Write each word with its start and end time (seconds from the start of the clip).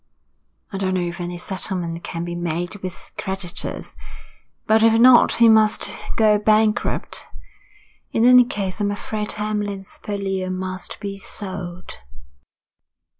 I 0.71 0.79
don't 0.79 0.95
know 0.95 1.01
if 1.01 1.21
any 1.21 1.37
settlement 1.37 2.03
can 2.03 2.25
be 2.25 2.33
made 2.33 2.73
with 2.77 2.81
his 2.93 3.11
creditors, 3.19 3.95
but 4.65 4.81
if 4.81 4.93
not 4.93 5.33
he 5.33 5.47
must 5.47 5.91
go 6.17 6.39
bankrupt. 6.39 7.27
In 8.09 8.25
any 8.25 8.43
case, 8.45 8.81
I'm 8.81 8.89
afraid 8.89 9.33
Hamlyn's 9.33 9.99
Purlieu 10.01 10.49
must 10.49 10.99
be 10.99 11.19
sold.' 11.19 11.99